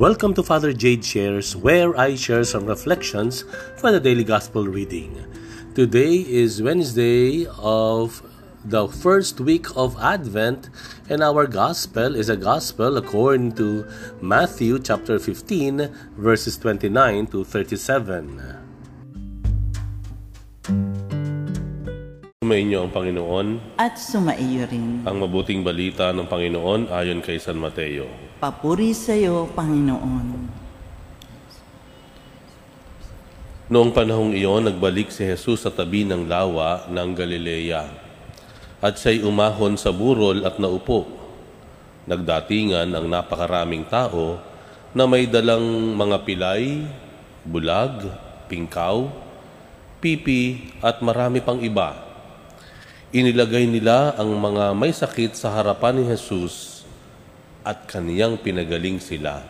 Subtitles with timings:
[0.00, 3.44] Welcome to Father Jade Shares, where I share some reflections
[3.76, 5.12] for the daily gospel reading.
[5.74, 8.22] Today is Wednesday of
[8.64, 10.70] the first week of Advent,
[11.10, 13.84] and our gospel is a gospel according to
[14.22, 18.59] Matthew chapter 15, verses 29 to 37.
[22.50, 25.06] Sumainyo ang Panginoon, at sumaiyo rin.
[25.06, 28.10] ang mabuting balita ng Panginoon ayon kay San Mateo.
[28.42, 30.50] Papuri sa iyo, Panginoon.
[33.70, 37.86] Noong panahong iyon, nagbalik si Jesus sa tabi ng lawa ng Galilea.
[38.82, 41.06] At siya'y umahon sa burol at naupo.
[42.10, 44.42] Nagdatingan ang napakaraming tao
[44.90, 46.82] na may dalang mga pilay,
[47.46, 48.10] bulag,
[48.50, 49.06] pingkaw,
[50.02, 52.09] pipi at marami pang iba.
[53.10, 56.86] Inilagay nila ang mga may sakit sa harapan ni Jesus
[57.66, 59.42] at kaniyang pinagaling sila.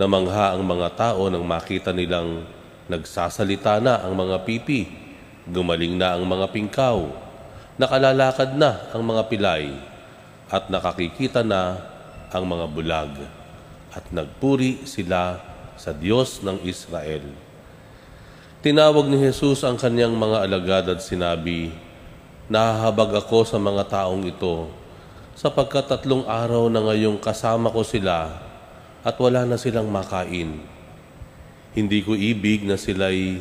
[0.00, 2.48] Namangha ang mga tao nang makita nilang
[2.88, 4.88] nagsasalita na ang mga pipi,
[5.44, 7.12] gumaling na ang mga pingkaw,
[7.76, 9.68] nakalalakad na ang mga pilay,
[10.48, 11.76] at nakakikita na
[12.32, 13.12] ang mga bulag,
[13.92, 15.44] at nagpuri sila
[15.76, 17.36] sa Diyos ng Israel.
[18.64, 21.91] Tinawag ni Jesus ang kanyang mga alagad at sinabi,
[22.50, 24.66] Nahahabag ako sa mga taong ito,
[25.38, 28.34] sapagkat tatlong araw na ngayong kasama ko sila
[29.06, 30.58] at wala na silang makain.
[31.70, 33.38] Hindi ko ibig na sila'y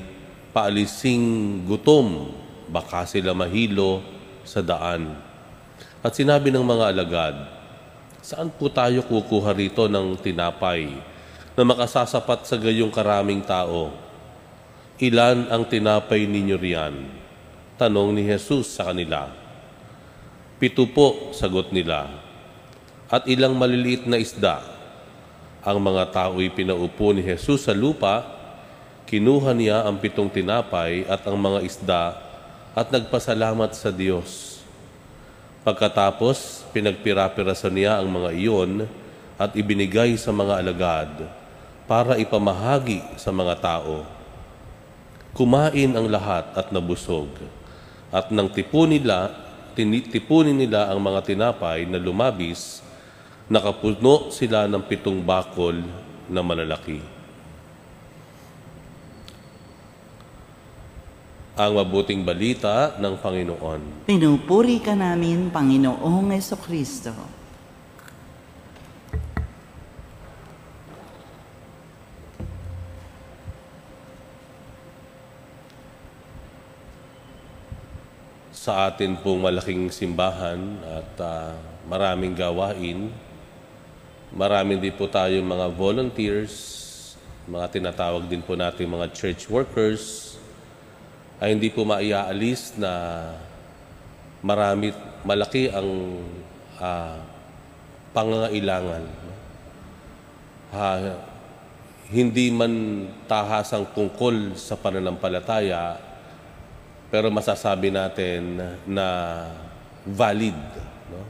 [0.54, 2.30] paalising gutom,
[2.70, 4.06] baka sila mahilo
[4.46, 5.18] sa daan.
[6.06, 7.36] At sinabi ng mga alagad,
[8.22, 10.94] saan po tayo kukuha rito ng tinapay
[11.58, 13.90] na makasasapat sa gayong karaming tao?
[15.02, 17.21] Ilan ang tinapay ninyo riyan?
[17.82, 19.26] Tanong ni Jesus sa kanila.
[20.62, 22.14] Pito po, sagot nila.
[23.10, 24.62] At ilang maliliit na isda.
[25.66, 28.22] Ang mga tao'y pinaupo ni Jesus sa lupa,
[29.10, 32.22] kinuha niya ang pitong tinapay at ang mga isda
[32.78, 34.62] at nagpasalamat sa Diyos.
[35.66, 38.86] Pagkatapos, pinagpira-pirasan niya ang mga iyon
[39.42, 41.10] at ibinigay sa mga alagad
[41.90, 44.06] para ipamahagi sa mga tao.
[45.34, 47.61] Kumain ang lahat at nabusog
[48.12, 49.32] at nang tipunin nila,
[49.72, 52.84] tinitipunin nila ang mga tinapay na lumabis,
[53.48, 55.80] nakapuno sila ng pitong bakol
[56.28, 57.00] na malalaki.
[61.56, 64.08] Ang mabuting balita ng Panginoon.
[64.08, 67.41] Pinupuri ka namin, Panginoong Kristo.
[78.62, 81.58] Sa atin pong malaking simbahan at uh,
[81.90, 83.10] maraming gawain.
[84.30, 86.54] Marami din po tayong mga volunteers,
[87.50, 90.38] mga tinatawag din po natin mga church workers,
[91.42, 92.94] ay hindi po maiaalis na
[94.46, 94.94] marami,
[95.26, 96.22] malaki ang
[96.78, 97.18] uh,
[98.14, 99.10] pangangailangan.
[100.70, 101.18] Ha,
[102.14, 102.74] hindi man
[103.26, 106.11] tahasang tungkol sa pananampalataya,
[107.12, 108.56] pero masasabi natin
[108.88, 109.08] na
[110.08, 110.56] valid.
[111.12, 111.22] No?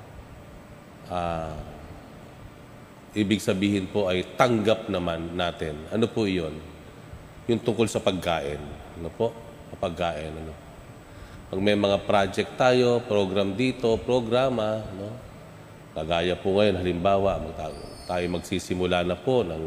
[1.10, 1.58] Uh,
[3.18, 5.76] ibig sabihin po ay tanggap naman natin.
[5.90, 6.54] Ano po iyon?
[7.50, 8.62] Yung tungkol sa pagkain.
[9.02, 9.34] Ano po?
[9.82, 10.30] Pagkain.
[10.30, 10.54] Ano?
[11.50, 15.10] Pag may mga project tayo, program dito, programa, no?
[15.92, 17.36] Kagaya po ngayon, halimbawa,
[18.08, 19.64] tayo magsisimula na po ng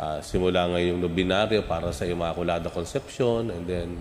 [0.00, 3.94] uh, simula ngayong nobinaryo para sa Immaculada Conception and then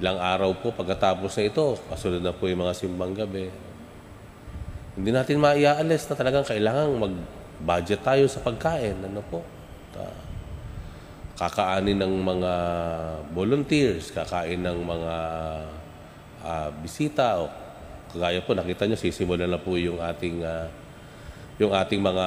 [0.00, 3.52] Ilang araw po pagkatapos na ito, kasunod na po yung mga simbang gabi.
[4.96, 8.96] Hindi natin maiaalis na talagang kailangan mag-budget tayo sa pagkain.
[9.04, 9.44] Ano po?
[11.36, 12.52] Kakaanin ng mga
[13.32, 15.14] volunteers, kakain ng mga
[16.44, 17.48] uh, bisita o
[18.12, 20.68] kagaya po nakita nyo sisimulan na po yung ating uh,
[21.56, 22.26] yung ating mga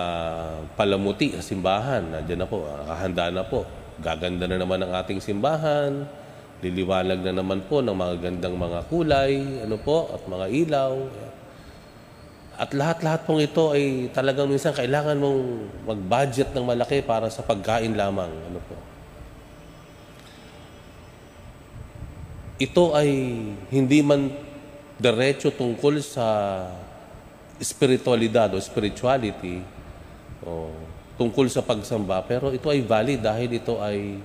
[0.73, 2.01] palamuti sa simbahan.
[2.01, 3.65] Nandiyan na po, nakahanda na po.
[4.01, 6.24] Gaganda na naman ang ating simbahan
[6.63, 10.93] Liliwanag na naman po ng mga gandang mga kulay, ano po, at mga ilaw.
[12.55, 15.41] At lahat-lahat pong ito ay talagang minsan kailangan mong
[15.83, 18.31] mag-budget ng malaki para sa pagkain lamang.
[18.31, 18.75] Ano po.
[22.55, 23.11] Ito ay
[23.67, 24.31] hindi man
[24.95, 26.23] diretso tungkol sa
[27.59, 29.59] spiritualidad o spirituality
[30.39, 30.71] o
[31.19, 34.19] tungkol sa pagsamba, pero ito ay valid dahil ito ay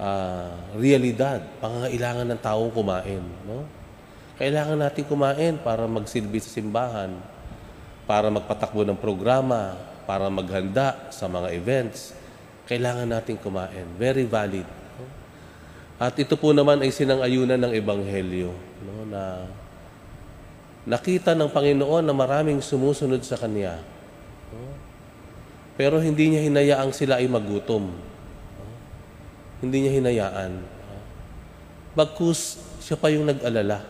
[0.00, 0.50] uh,
[0.80, 3.22] realidad, pangangailangan ng taong kumain.
[3.44, 3.68] No?
[4.40, 7.12] Kailangan natin kumain para magsilbi sa simbahan,
[8.08, 9.76] para magpatakbo ng programa,
[10.08, 12.16] para maghanda sa mga events,
[12.64, 13.84] kailangan natin kumain.
[14.00, 14.64] Very valid.
[14.96, 15.04] no?
[16.00, 18.50] At ito po naman ay sinang-ayunan ng Ebanghelyo
[18.82, 19.44] no, na
[20.88, 23.76] nakita ng Panginoon na maraming sumusunod sa Kanya.
[24.50, 24.72] no?
[25.76, 28.09] Pero hindi niya hinayaang sila ay magutom.
[29.60, 30.52] Hindi niya hinayaan.
[31.92, 33.84] Bagkus, siya pa yung nag-alala.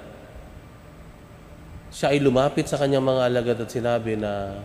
[1.91, 4.59] Siya ay lumapit sa kanyang mga alagad at sinabi na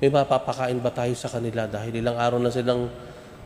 [0.00, 2.90] may mapapakain ba tayo sa kanila dahil ilang araw na silang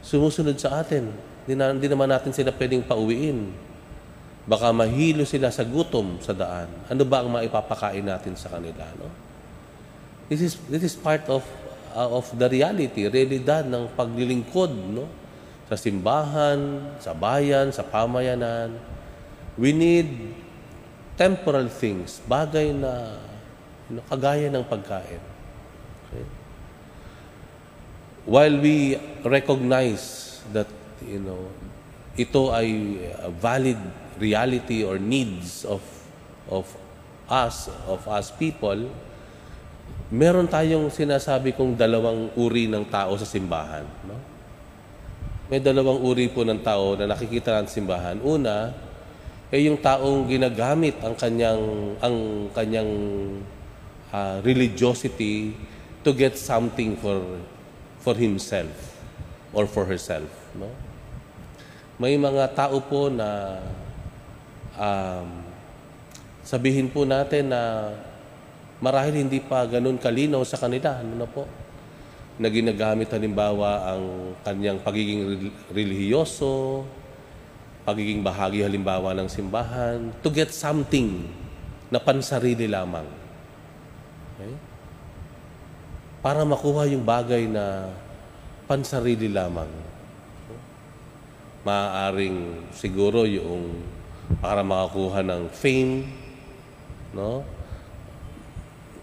[0.01, 1.11] sumusunod sa atin.
[1.45, 3.55] Hindi, na, naman natin sila pwedeng pauwiin.
[4.47, 6.71] Baka mahilo sila sa gutom sa daan.
[6.87, 8.87] Ano ba ang maipapakain natin sa kanila?
[8.95, 9.11] No?
[10.27, 11.43] This is this is part of
[11.95, 15.07] uh, of the reality, realidad ng paglilingkod, no?
[15.67, 18.79] Sa simbahan, sa bayan, sa pamayanan.
[19.59, 20.37] We need
[21.17, 23.17] temporal things, bagay na
[23.89, 25.23] you know, kagaya ng pagkain.
[26.07, 26.27] Okay?
[28.27, 30.69] While we recognize that
[31.03, 31.51] you know
[32.17, 33.77] ito ay a valid
[34.17, 35.85] reality or needs of
[36.49, 36.65] of
[37.29, 38.89] us of us people
[40.09, 44.17] meron tayong sinasabi kong dalawang uri ng tao sa simbahan no
[45.47, 48.19] may dalawang uri po ng tao na nakikita sa simbahan.
[48.19, 48.75] Una
[49.55, 52.17] ay yung taong ginagamit ang kanyang ang
[52.51, 52.91] kanyang
[54.11, 55.55] ah, religiosity
[56.03, 57.23] to get something for
[58.03, 58.75] for himself
[59.55, 60.71] or for herself no?
[61.97, 63.57] May mga tao po na
[64.77, 65.29] um,
[66.45, 67.95] sabihin po natin na
[68.83, 71.49] marahil hindi pa ganun kalinaw sa kanila ano na po
[72.37, 76.85] na ginagamit halimbawa ang kanyang pagiging rel- relihiyoso
[77.87, 81.23] pagiging bahagi halimbawa ng simbahan to get something
[81.87, 83.07] na pansarili lamang.
[84.35, 84.53] Okay?
[86.19, 87.95] Para makuha yung bagay na
[88.67, 89.71] pansarili lamang.
[91.63, 93.87] Maaaring siguro yung
[94.43, 96.11] para makakuha ng fame,
[97.15, 97.47] no?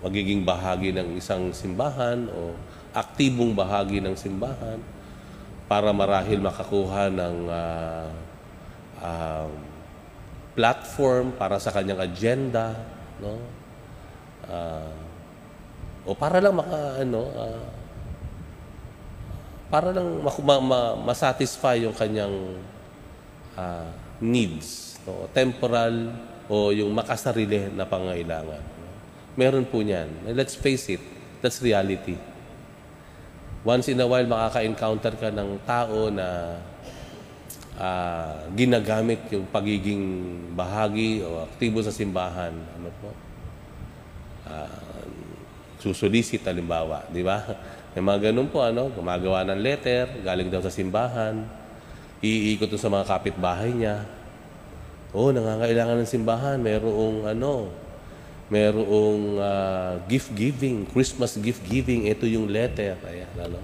[0.04, 2.52] magiging bahagi ng isang simbahan o
[2.94, 4.78] aktibong bahagi ng simbahan
[5.66, 8.08] para marahil makakuha ng ah,
[9.02, 9.52] um,
[10.54, 12.78] platform para sa kanyang agenda,
[13.18, 13.42] no?
[14.46, 14.94] Ah,
[16.06, 17.66] o para lang maka ano, ah,
[19.74, 22.62] para lang ma, ma- masatisfy yung kanyang
[23.58, 23.90] ah,
[24.22, 25.26] needs, no?
[25.34, 26.14] temporal
[26.46, 28.62] o yung makasarili na pangailangan.
[29.34, 30.30] Meron po niyan.
[30.38, 31.02] Let's face it,
[31.42, 32.33] that's reality.
[33.64, 36.60] Once in a while, makaka-encounter ka ng tao na
[37.80, 40.04] ah, ginagamit yung pagiging
[40.52, 42.52] bahagi o aktibo sa simbahan.
[42.52, 43.16] Ano po?
[44.44, 44.68] Ah,
[45.80, 47.40] susulisit halimbawa, di ba?
[47.96, 51.48] May mga ganun po, ano, gumagawa ng letter, galing daw sa simbahan,
[52.20, 54.04] iikot sa mga kapitbahay niya.
[55.16, 57.72] Oh, nangangailangan ng simbahan, merong ano,
[58.54, 62.94] merong ah, gift giving, Christmas gift giving, ito yung letter.
[63.10, 63.58] Ayan, ano.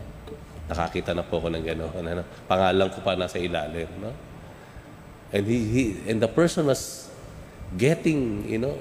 [0.65, 2.05] Nakakita na po ako ng gano'n.
[2.05, 4.13] Ano, pangalan ko pa nasa ilalim, no?
[5.29, 7.09] And he, he and the person was
[7.77, 8.77] getting, you know,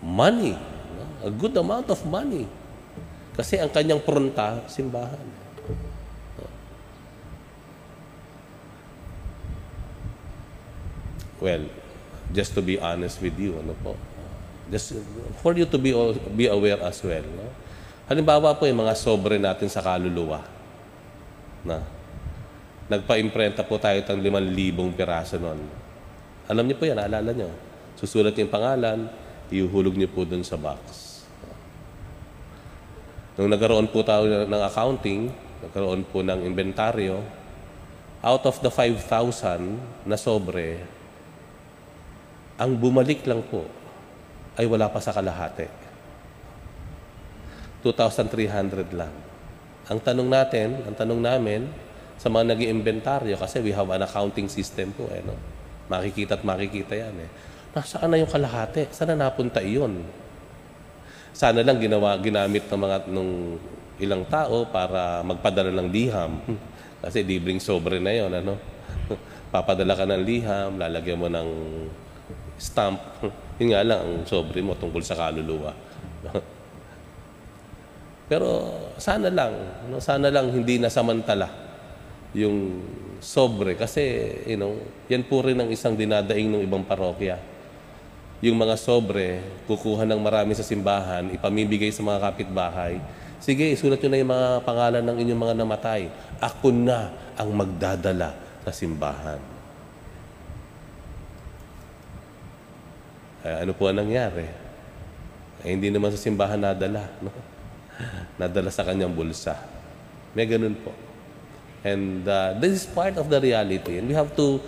[0.00, 0.56] money,
[0.96, 1.28] no?
[1.28, 2.48] a good amount of money.
[3.36, 5.20] Kasi ang kanyang pronta, simbahan.
[11.42, 11.64] Well,
[12.30, 13.98] just to be honest with you, ano po,
[14.70, 14.94] just
[15.40, 15.90] for you to be
[16.36, 17.46] be aware as well, no?
[18.06, 20.44] Halimbawa po yung mga sobre natin sa kaluluwa.
[21.64, 21.80] Na
[22.92, 25.64] nagpa-imprenta po tayo ng 5,000 piraso noon.
[26.50, 27.48] Alam niyo po yan, naalala niyo.
[27.96, 29.08] Susulat yung pangalan,
[29.48, 31.08] iuhulog niyo po dun sa box.
[33.38, 35.32] Nung nagkaroon po tayo ng accounting,
[35.64, 37.24] nagkaroon po ng inventaryo,
[38.20, 40.84] out of the 5,000 na sobre,
[42.60, 43.64] ang bumalik lang po
[44.56, 45.68] ay wala pa sa kalahati.
[47.82, 49.12] 2,300 lang.
[49.90, 51.66] Ang tanong natin, ang tanong namin
[52.22, 55.34] sa mga nag inventaryo kasi we have an accounting system po eh, no?
[55.90, 57.30] Makikita at makikita yan eh.
[57.74, 58.86] Nasaan na yung kalahati?
[58.94, 60.04] Saan na napunta iyon?
[61.34, 63.58] Sana lang ginawa, ginamit ng mga nung
[63.98, 66.38] ilang tao para magpadala ng liham.
[67.02, 68.54] Kasi libreng sobre na yon ano?
[69.52, 71.48] Papadala ka ng liham, lalagyan mo ng
[72.60, 73.02] stamp.
[73.62, 75.70] Yun nga lang ang sobre mo tungkol sa kaluluwa.
[78.30, 79.54] Pero sana lang,
[79.86, 80.02] no?
[80.02, 81.46] sana lang hindi nasamantala
[82.34, 82.82] yung
[83.22, 84.74] sobre kasi you know,
[85.06, 87.38] yan po rin ang isang dinadaing ng ibang parokya.
[88.42, 89.38] Yung mga sobre,
[89.70, 92.98] kukuha ng marami sa simbahan, ipamimigay sa mga kapitbahay,
[93.42, 96.02] Sige, isulat nyo na yung mga pangalan ng inyong mga namatay.
[96.38, 99.51] Ako na ang magdadala sa simbahan.
[103.42, 104.46] Eh, ano po ang nangyari?
[105.62, 107.10] Eh, hindi naman sa simbahan nadala.
[107.18, 107.30] No?
[108.40, 109.58] nadala sa kanyang bulsa.
[110.32, 110.94] May ganun po.
[111.82, 113.98] And uh, this is part of the reality.
[113.98, 114.62] And we have to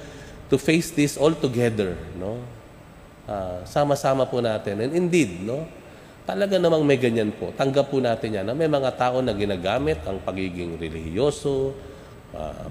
[0.50, 1.94] to face this all together.
[2.18, 2.42] No?
[3.24, 4.82] Uh, sama-sama po natin.
[4.82, 5.64] And indeed, no?
[6.24, 7.52] talaga namang may ganyan po.
[7.52, 11.76] Tanggap po natin yan na may mga tao na ginagamit ang pagiging relihiyoso,
[12.32, 12.68] uh,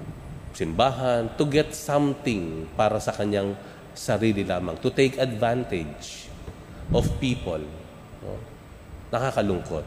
[0.50, 3.54] simbahan, to get something para sa kanyang
[3.94, 6.26] sarili lamang, to take advantage
[6.90, 7.62] of people.
[8.20, 8.36] No?
[9.14, 9.86] Nakakalungkot.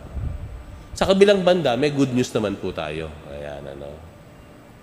[0.97, 3.11] Sa kabilang banda, may good news naman po tayo.
[3.29, 3.91] Ayan, ano.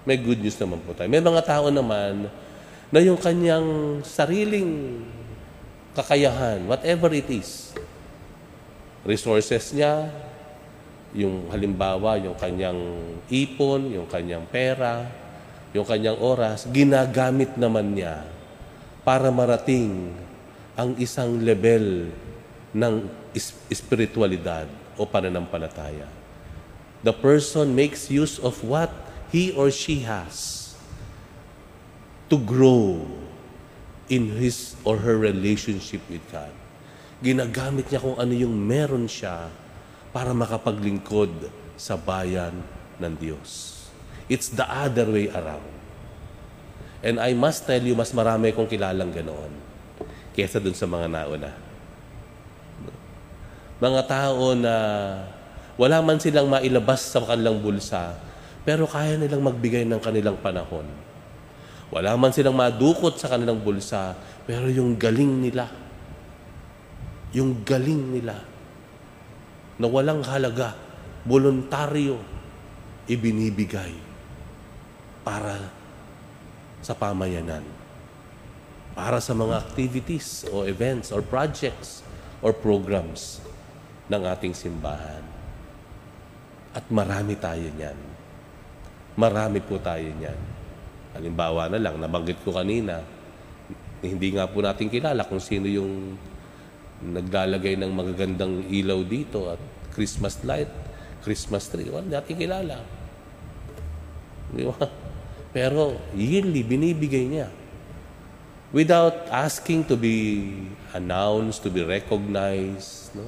[0.04, 1.08] May good news naman po tayo.
[1.10, 2.28] May mga tao naman
[2.92, 5.02] na yung kanyang sariling
[5.96, 7.72] kakayahan, whatever it is,
[9.02, 10.12] resources niya,
[11.14, 12.78] yung halimbawa, yung kanyang
[13.30, 15.06] ipon, yung kanyang pera,
[15.74, 18.26] yung kanyang oras, ginagamit naman niya
[19.04, 20.10] para marating
[20.74, 22.10] ang isang level
[22.74, 22.94] ng
[23.70, 24.66] espiritualidad
[24.98, 26.08] o pananampalataya.
[27.04, 28.90] The person makes use of what
[29.28, 30.72] he or she has
[32.32, 33.04] to grow
[34.08, 36.50] in his or her relationship with God.
[37.20, 39.52] Ginagamit niya kung ano yung meron siya
[40.16, 42.64] para makapaglingkod sa bayan
[42.96, 43.84] ng Diyos.
[44.32, 45.83] It's the other way around.
[47.04, 49.52] And I must tell you, mas marami kong kilalang ganoon
[50.32, 51.52] kesa dun sa mga nauna.
[53.78, 54.74] Mga tao na
[55.76, 58.16] wala man silang mailabas sa kanilang bulsa,
[58.64, 60.88] pero kaya nilang magbigay ng kanilang panahon.
[61.92, 64.16] Wala man silang madukot sa kanilang bulsa,
[64.48, 65.68] pero yung galing nila,
[67.36, 68.40] yung galing nila,
[69.76, 70.72] na walang halaga,
[71.26, 72.18] voluntaryo,
[73.10, 73.92] ibinibigay
[75.26, 75.83] para
[76.84, 77.64] sa pamayanan
[78.94, 82.04] para sa mga activities o events or projects
[82.44, 83.42] or programs
[84.06, 85.24] ng ating simbahan.
[86.76, 87.98] At marami tayo niyan.
[89.16, 90.38] Marami po tayo niyan.
[91.14, 93.02] Halimbawa na lang, nabanggit ko kanina,
[94.04, 96.18] hindi nga po natin kilala kung sino yung
[97.00, 99.60] naglalagay ng magagandang ilaw dito at
[99.94, 100.70] Christmas light,
[101.22, 101.88] Christmas tree.
[101.88, 102.78] Wala natin kilala.
[104.54, 105.03] Di ba?
[105.54, 107.48] Pero yearly, binibigay niya.
[108.74, 110.50] Without asking to be
[110.90, 113.14] announced, to be recognized.
[113.14, 113.22] No?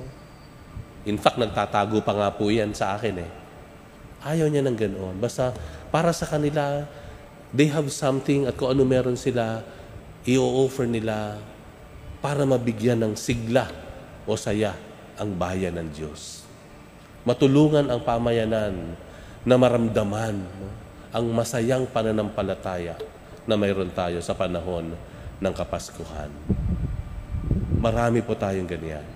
[1.06, 3.30] In fact, nagtatago pa nga po yan sa akin eh.
[4.26, 5.23] Ayaw niya ng ganoon.
[5.23, 5.54] Basta
[5.95, 6.83] para sa kanila,
[7.54, 9.62] they have something at kung ano meron sila,
[10.26, 11.38] i-offer nila
[12.18, 13.71] para mabigyan ng sigla
[14.26, 14.75] o saya
[15.14, 16.42] ang bayan ng Diyos.
[17.23, 18.99] Matulungan ang pamayanan
[19.47, 20.85] na maramdaman no?
[21.16, 23.00] Ang masayang pananampalataya
[23.49, 24.92] na mayroon tayo sa panahon
[25.40, 26.28] ng Kapaskuhan.
[27.80, 29.08] Marami po tayong ganyan.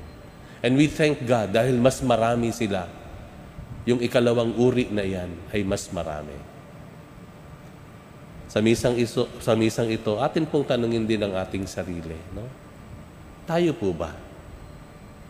[0.65, 2.89] And we thank God dahil mas marami sila.
[3.85, 6.33] Yung ikalawang uri na yan ay mas marami.
[8.49, 12.17] Sa misang, iso, sa misang ito, atin pong tanungin din ang ating sarili.
[12.33, 12.49] No?
[13.45, 14.17] Tayo po ba?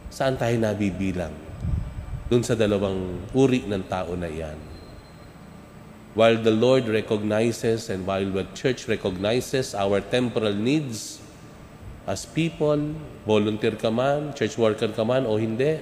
[0.06, 1.34] Saan tayo nabibilang?
[2.30, 4.69] Doon sa dalawang uri ng tao na yan
[6.14, 11.22] while the Lord recognizes and while the church recognizes our temporal needs
[12.06, 15.78] as people, volunteer ka man, church worker ka man o hindi.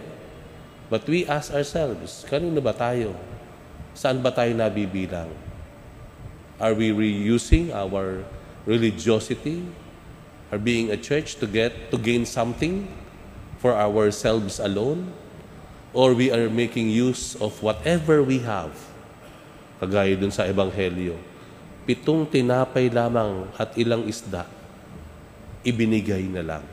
[0.92, 3.16] But we ask ourselves, kanino ba tayo?
[3.96, 5.32] Saan ba tayo nabibilang?
[6.60, 8.24] Are we reusing our
[8.68, 9.64] religiosity?
[10.52, 12.88] Are being a church to get to gain something
[13.60, 15.12] for ourselves alone?
[15.96, 18.87] Or we are making use of whatever we have
[19.78, 21.14] Kagaya dun sa Ebanghelyo.
[21.88, 24.44] Pitong tinapay lamang at ilang isda,
[25.64, 26.64] ibinigay na lang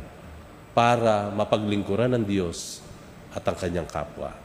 [0.75, 2.83] para mapaglingkuran ng Diyos
[3.31, 4.44] at ang kanyang kapwa.